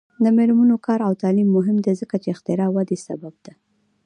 د 0.23 0.25
میرمنو 0.37 0.75
کار 0.85 0.99
او 1.07 1.13
تعلیم 1.21 1.49
مهم 1.57 1.77
دی 1.85 1.93
ځکه 2.01 2.15
چې 2.23 2.27
اختراع 2.33 2.69
ودې 2.71 2.97
سبب 3.07 3.33
دی. 3.45 3.53